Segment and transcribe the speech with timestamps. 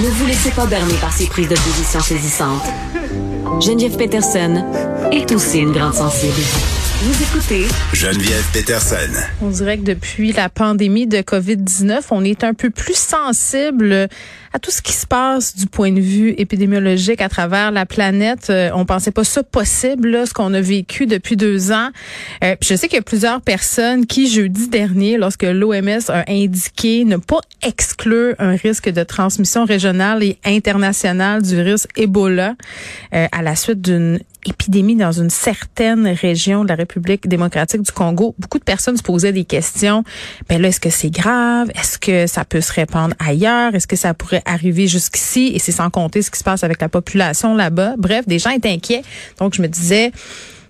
[0.00, 2.64] Ne vous laissez pas berner par ces prises de position saisissantes.
[3.60, 4.64] Geneviève Peterson
[5.12, 6.40] est aussi une grande sensible.
[7.04, 9.12] Vous écoutez Geneviève Peterson.
[9.42, 14.08] On dirait que depuis la pandémie de COVID-19, on est un peu plus sensible
[14.54, 18.48] à tout ce qui se passe du point de vue épidémiologique à travers la planète.
[18.48, 21.90] Euh, on pensait pas ça possible, là, ce qu'on a vécu depuis deux ans.
[22.42, 27.04] Euh, je sais qu'il y a plusieurs personnes qui, jeudi dernier, lorsque l'OMS a indiqué
[27.04, 32.54] ne pas exclure un risque de transmission régionale et internationale du virus Ebola
[33.12, 37.92] euh, à la suite d'une épidémie dans une certaine région de la République démocratique du
[37.92, 40.04] Congo, beaucoup de personnes se posaient des questions.
[40.48, 41.70] Ben là, est-ce que c'est grave?
[41.74, 43.74] Est-ce que ça peut se répandre ailleurs?
[43.74, 45.52] Est-ce que ça pourrait arriver jusqu'ici?
[45.54, 47.94] Et c'est sans compter ce qui se passe avec la population là-bas.
[47.98, 49.02] Bref, des gens étaient inquiets.
[49.38, 50.12] Donc, je me disais,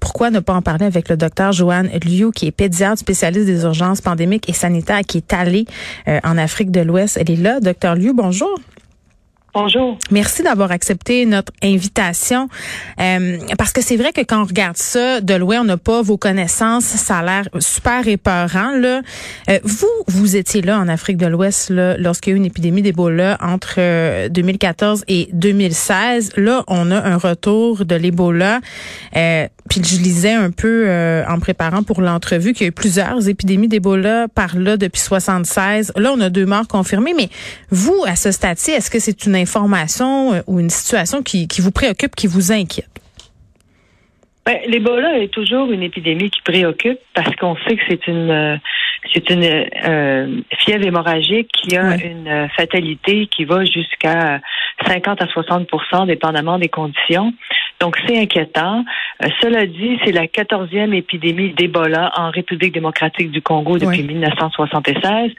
[0.00, 3.62] pourquoi ne pas en parler avec le docteur Joanne Liu, qui est pédiatre spécialiste des
[3.62, 5.66] urgences pandémiques et sanitaires, qui est allé
[6.06, 7.16] euh, en Afrique de l'Ouest.
[7.20, 7.60] Elle est là.
[7.60, 8.58] Docteur Liu, bonjour.
[9.60, 9.98] Bonjour.
[10.12, 12.48] Merci d'avoir accepté notre invitation.
[13.00, 16.00] Euh, parce que c'est vrai que quand on regarde ça de loin, on n'a pas
[16.00, 16.84] vos connaissances.
[16.84, 18.76] Ça a l'air super épeurant.
[18.76, 19.02] Là.
[19.50, 22.82] Euh, vous, vous étiez là en Afrique de l'Ouest lorsqu'il y a eu une épidémie
[22.82, 26.34] d'Ebola entre 2014 euh, et 2016.
[26.36, 28.60] Là, on a un retour de l'Ebola.
[29.12, 30.88] puis je lisais un peu
[31.28, 35.92] en préparant pour l'entrevue qu'il y a eu plusieurs épidémies d'Ebola par là depuis 76.
[35.96, 37.14] Là, on a deux morts confirmées.
[37.16, 37.28] Mais
[37.70, 41.60] vous, à ce stade-ci, est-ce que c'est une information euh, ou une situation qui, qui
[41.60, 42.88] vous préoccupe, qui vous inquiète?
[44.46, 48.56] Ben, L'Ebola est toujours une épidémie qui préoccupe parce qu'on sait que c'est une euh,
[49.12, 54.40] c'est une euh, fièvre hémorragique qui a une fatalité qui va jusqu'à
[54.86, 55.66] 50 à 60
[56.06, 57.32] dépendamment des conditions.
[57.80, 58.84] Donc c'est inquiétant.
[59.40, 65.32] cela dit, c'est la quatorzième épidémie d'Ebola en République démocratique du Congo depuis 1976.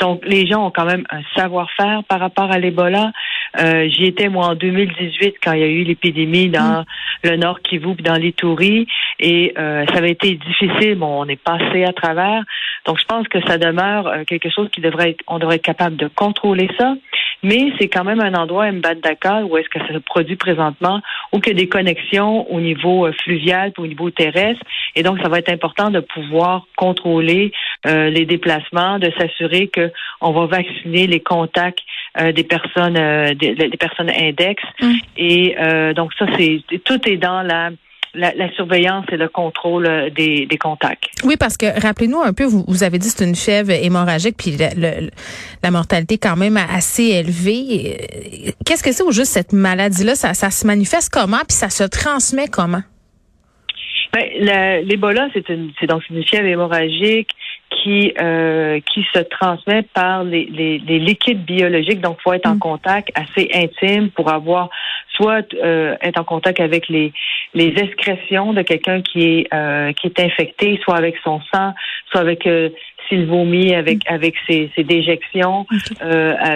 [0.00, 3.12] Donc les gens ont quand même un savoir-faire par rapport à l'Ebola.
[3.58, 6.84] Euh, J'y étais moi en 2018 quand il y a eu l'épidémie dans mm.
[7.24, 8.86] le Nord Kivu, dans l'Itourie,
[9.20, 10.96] et euh, ça avait été difficile.
[10.96, 12.42] Bon, on est passé à travers.
[12.86, 15.62] Donc je pense que ça demeure euh, quelque chose qui devrait être, on devrait être
[15.62, 16.94] capable de contrôler ça.
[17.42, 21.40] Mais c'est quand même un endroit, Mbandaka, où est-ce que ça se produit présentement, où
[21.44, 24.62] il y a des connexions au niveau euh, fluvial, au niveau terrestre.
[24.96, 27.52] Et donc, ça va être important de pouvoir contrôler
[27.86, 31.80] euh, les déplacements, de s'assurer qu'on va vacciner les contacts
[32.20, 32.94] euh, des personnes,
[33.34, 34.62] des, personnes index.
[34.80, 34.92] Mmh.
[35.16, 35.56] Et
[35.94, 37.70] donc, ça, c'est tout est dans la
[38.14, 41.06] la, surveillance et le contrôle euh, des, contacts.
[41.24, 44.56] Oui, parce que rappelez-nous un peu, vous, vous avez dit c'est une fièvre hémorragique, puis
[44.56, 48.54] la mortalité quand même assez élevée.
[48.64, 50.14] Qu'est-ce que c'est au juste cette maladie-là?
[50.14, 52.82] Ça, ça se manifeste comment, puis ça se transmet comment?
[54.12, 57.30] Ben, L'Ebola, c'est une, c'est donc une fièvre hémorragique
[57.70, 62.00] qui euh, qui se transmet par les, les, les liquides biologiques.
[62.00, 62.60] Donc, faut être en mm.
[62.60, 64.70] contact assez intime pour avoir
[65.14, 67.12] soit euh, être en contact avec les
[67.54, 71.74] les excrétions de quelqu'un qui est euh, qui est infecté, soit avec son sang,
[72.10, 72.70] soit avec euh,
[73.08, 74.14] s'il vomit avec mm.
[74.14, 75.66] avec ses, ses déjections.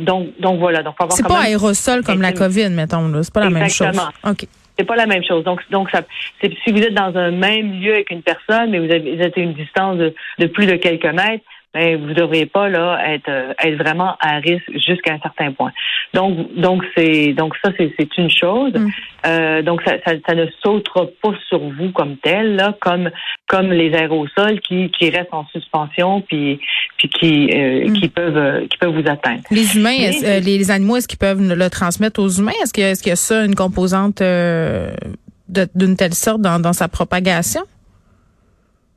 [0.00, 0.82] donc donc voilà.
[0.82, 3.10] Donc c'est pas aérosol comme la COVID, mettons.
[3.22, 4.00] C'est pas la même chose.
[4.24, 4.46] Ok.
[4.80, 5.44] C'est pas la même chose.
[5.44, 6.00] Donc, donc ça,
[6.40, 9.36] si vous êtes dans un même lieu avec une personne, mais vous, avez, vous êtes
[9.36, 12.98] à une distance de, de plus de quelques mètres, ben, vous ne devriez pas là
[13.12, 15.70] être, euh, être vraiment à risque jusqu'à un certain point.
[16.14, 18.72] Donc, donc c'est donc ça c'est une chose.
[18.72, 18.88] Mm.
[19.26, 23.10] Euh, donc ça, ça, ça, ne sautera pas sur vous comme tel là, comme
[23.46, 26.58] comme les aérosols qui, qui restent en suspension puis
[27.00, 27.92] puis qui euh, mm.
[27.94, 29.40] qui peuvent qui peuvent vous atteindre.
[29.50, 32.52] Les humains, les, les, animaux, est-ce qu'ils peuvent le transmettre aux humains?
[32.62, 36.88] Est-ce qu'il y, est y, a ça une composante d'une telle sorte dans, dans sa
[36.88, 37.62] propagation?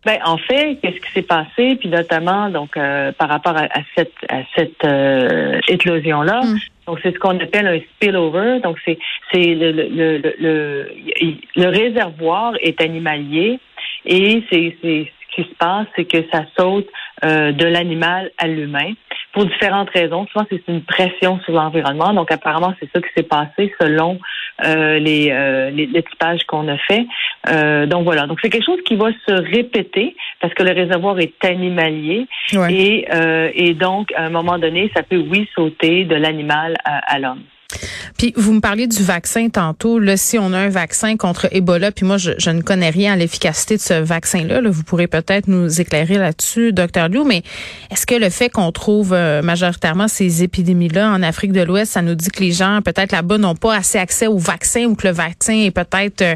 [0.05, 4.11] Ben, en fait, qu'est-ce qui s'est passé, puis notamment donc euh, par rapport à, cette
[4.27, 6.41] à cette euh, éclosion-là.
[6.43, 6.57] Mm.
[6.87, 8.59] Donc c'est ce qu'on appelle un spillover.
[8.61, 8.97] Donc c'est
[9.31, 10.89] c'est le le, le
[11.55, 13.59] le, réservoir est animalier
[14.05, 16.87] et c'est c'est ce qui se passe, c'est que ça saute
[17.23, 18.93] euh, de l'animal à l'humain
[19.33, 20.27] pour différentes raisons.
[20.27, 22.13] Souvent, c'est une pression sur l'environnement.
[22.13, 24.19] Donc, apparemment, c'est ça qui s'est passé selon
[24.63, 27.05] euh, les, euh, les, typages qu'on a fait.
[27.49, 28.27] Euh, donc, voilà.
[28.27, 32.27] Donc, c'est quelque chose qui va se répéter parce que le réservoir est animalier.
[32.69, 37.17] Et, euh, et donc, à un moment donné, ça peut, oui, sauter de l'animal à
[37.19, 37.43] l'homme.
[38.17, 39.99] Puis vous me parliez du vaccin tantôt.
[39.99, 43.15] Là, si on a un vaccin contre Ebola, puis moi je, ne connais rien à
[43.15, 47.23] l'efficacité de ce vaccin-là, vous pourrez peut-être nous éclairer là-dessus, docteur Liu.
[47.25, 47.43] Mais
[47.91, 52.01] est-ce que le fait qu'on trouve euh, majoritairement ces épidémies-là en Afrique de l'Ouest, ça
[52.01, 55.07] nous dit que les gens peut-être là-bas n'ont pas assez accès au vaccin ou que
[55.07, 56.35] le vaccin est peut-être euh,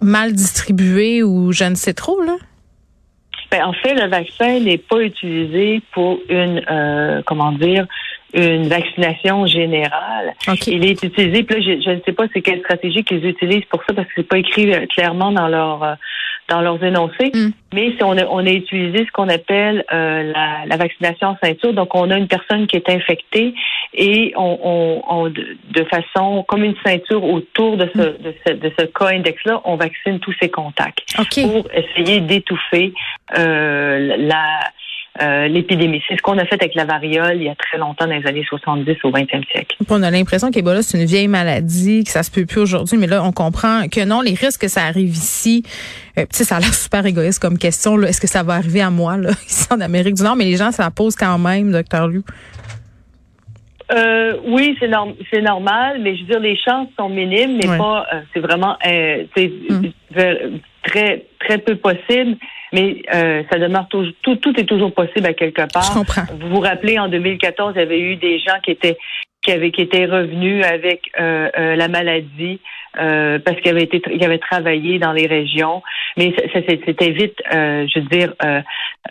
[0.00, 2.36] mal distribué ou je ne sais trop là?
[3.50, 7.86] Ben, en fait, le vaccin n'est pas utilisé pour une, euh, comment dire,
[8.34, 10.34] une vaccination générale.
[10.66, 13.82] Il est utilisé, puis là, je, ne sais pas c'est quelle stratégie qu'ils utilisent pour
[13.86, 15.94] ça parce que c'est pas écrit euh, clairement dans leur euh,
[16.48, 17.30] dans leurs énoncés.
[17.34, 17.50] Mm.
[17.72, 21.36] Mais si on a, on a utilisé ce qu'on appelle euh, la, la, vaccination en
[21.42, 21.72] ceinture.
[21.72, 23.54] Donc, on a une personne qui est infectée
[23.94, 28.22] et on, on, de façon comme une ceinture autour de ce, mm.
[28.22, 32.92] de ce, de ce cas index-là, on vaccine tous ces contacts pour essayer d'étouffer
[33.38, 34.60] euh, la
[35.22, 36.02] euh, l'épidémie.
[36.08, 38.26] C'est ce qu'on a fait avec la variole il y a très longtemps, dans les
[38.26, 39.76] années 70 au 20e siècle.
[39.88, 43.06] On a l'impression qu'Ebola, c'est une vieille maladie, que ça se peut plus aujourd'hui, mais
[43.06, 45.62] là, on comprend que non, les risques que ça arrive ici,
[46.18, 48.00] euh, ça a l'air super égoïste comme question.
[48.02, 50.36] Est-ce que ça va arriver à moi, là, ici en Amérique du Nord?
[50.36, 52.22] Mais les gens, ça la pose quand même, docteur Liu.
[53.92, 57.76] Euh, oui, c'est norm c'est normal, mais je veux dire, les chances sont minimes, mais
[57.76, 60.58] pas, euh, c'est vraiment, euh, mm.
[60.82, 62.36] très, très peu possible
[62.74, 65.84] mais euh, ça demeure tout, tout, tout est toujours possible à quelque part.
[65.84, 66.22] Je comprends.
[66.40, 68.98] Vous vous rappelez, en 2014, il y avait eu des gens qui étaient
[69.42, 72.60] qui avaient qui étaient revenus avec euh, euh, la maladie
[73.00, 75.82] euh, parce qu'ils avaient été ils avaient travaillé dans les régions.
[76.16, 78.60] Mais ça, c'était vite euh, je veux dire euh,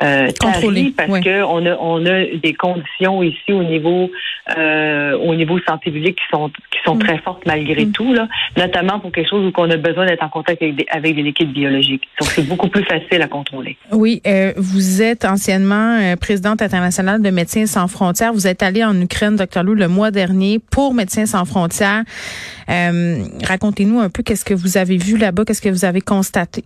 [0.01, 4.09] euh tari parce que on a on a des conditions ici au niveau
[4.57, 6.99] euh, au niveau santé publique qui sont qui sont mm.
[6.99, 7.91] très fortes malgré mm.
[7.91, 8.27] tout là.
[8.57, 11.23] Notamment pour quelque chose où on a besoin d'être en contact avec des, avec des
[11.23, 12.07] liquides biologiques.
[12.19, 13.77] Donc c'est beaucoup plus facile à contrôler.
[13.91, 14.21] Oui
[14.55, 18.33] vous êtes anciennement présidente internationale de Médecins sans frontières.
[18.33, 22.03] Vous êtes allée en Ukraine docteur Lou le mois dernier pour Médecins sans frontières
[23.73, 26.63] racontez-nous un peu qu'est-ce que vous avez vu là-bas qu'est-ce que vous avez constaté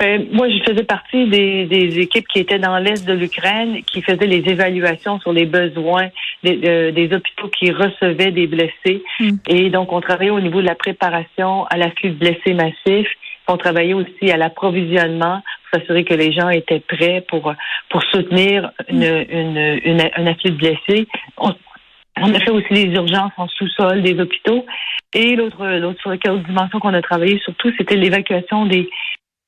[0.00, 4.00] ben, moi, je faisais partie des, des, équipes qui étaient dans l'est de l'Ukraine, qui
[4.00, 6.10] faisaient les évaluations sur les besoins
[6.44, 9.02] des, des hôpitaux qui recevaient des blessés.
[9.18, 9.38] Hmm.
[9.48, 13.10] Et donc, on travaillait au niveau de la préparation à l'afflux de blessés massifs.
[13.48, 17.52] On travaillait aussi à l'approvisionnement pour s'assurer que les gens étaient prêts pour
[17.90, 19.26] pour soutenir une, hmm.
[19.32, 21.08] une, une, un afflux de blessés.
[21.38, 21.52] On,
[22.22, 24.64] on a fait aussi les urgences en sous-sol des hôpitaux.
[25.14, 26.14] Et l'autre l'autre
[26.46, 28.88] dimension qu'on a travaillé surtout, c'était l'évacuation des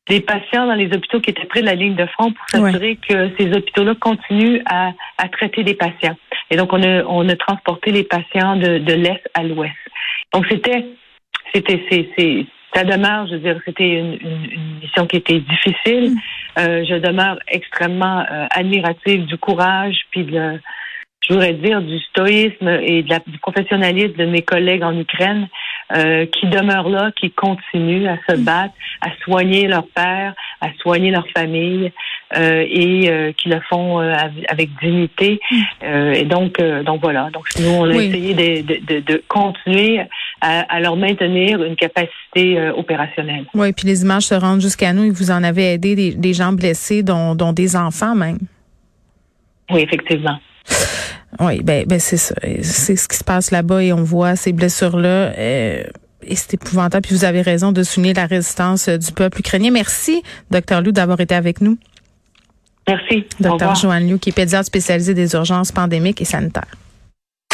[0.09, 2.97] des patients dans les hôpitaux qui étaient près de la ligne de front pour s'assurer
[2.97, 6.17] que ces hôpitaux-là continuent à, à, traiter des patients.
[6.51, 9.77] Et donc, on a, on a transporté les patients de, de l'Est à l'Ouest.
[10.33, 10.85] Donc, c'était,
[11.55, 11.85] c'était,
[12.19, 16.11] c'est, ça demeure, je veux dire, c'était une, une, mission qui était difficile.
[16.11, 16.19] Mm.
[16.59, 20.59] Euh, je demeure extrêmement euh, admirative du courage puis de,
[21.23, 25.49] je voudrais dire, du stoïsme et de la, du professionnalisme de mes collègues en Ukraine
[25.93, 31.11] euh, qui demeurent là, qui continuent à se battre, à soigner leur père, à soigner
[31.11, 31.93] leur famille
[32.37, 35.41] euh, et euh, qui le font avec dignité.
[35.83, 37.29] et donc, donc voilà.
[37.31, 40.01] Donc nous, on a essayé de, de, de, continuer
[40.41, 43.45] à, à, leur maintenir une capacité opérationnelle.
[43.53, 46.33] Oui, puis les images se rendent jusqu'à nous et vous en avez aidé des, des
[46.33, 48.39] gens blessés, dont, dont des enfants même.
[49.71, 50.39] Oui, effectivement.
[51.39, 52.35] Oui, ben, ben c'est ça.
[52.63, 55.33] C'est ce qui se passe là-bas et on voit ces blessures-là.
[55.39, 55.85] Euh,
[56.23, 57.07] et c'est épouvantable.
[57.07, 59.71] Puis vous avez raison de souligner la résistance euh, du peuple ukrainien.
[59.71, 61.79] Merci, docteur Lou, d'avoir été avec nous.
[62.89, 63.25] Merci.
[63.39, 66.77] Docteur Joanne Liu, qui est pédiatre spécialisé des urgences pandémiques et sanitaires.